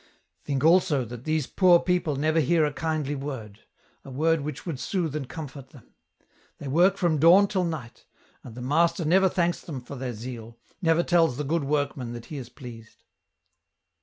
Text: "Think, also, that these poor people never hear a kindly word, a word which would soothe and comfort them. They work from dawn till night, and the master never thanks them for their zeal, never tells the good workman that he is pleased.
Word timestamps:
"Think, 0.45 0.63
also, 0.63 1.05
that 1.05 1.25
these 1.25 1.45
poor 1.45 1.79
people 1.79 2.15
never 2.15 2.39
hear 2.39 2.65
a 2.65 2.73
kindly 2.73 3.13
word, 3.13 3.59
a 4.03 4.09
word 4.09 4.41
which 4.41 4.65
would 4.65 4.79
soothe 4.79 5.15
and 5.15 5.29
comfort 5.29 5.69
them. 5.69 5.93
They 6.57 6.67
work 6.67 6.97
from 6.97 7.19
dawn 7.19 7.47
till 7.47 7.63
night, 7.65 8.07
and 8.43 8.55
the 8.55 8.63
master 8.63 9.05
never 9.05 9.29
thanks 9.29 9.61
them 9.61 9.79
for 9.79 9.95
their 9.95 10.13
zeal, 10.13 10.57
never 10.81 11.03
tells 11.03 11.37
the 11.37 11.43
good 11.43 11.65
workman 11.65 12.13
that 12.13 12.25
he 12.25 12.37
is 12.39 12.49
pleased. 12.49 13.03